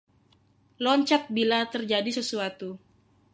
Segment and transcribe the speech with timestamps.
[0.85, 2.69] Loncat bila terjadi sesuatu.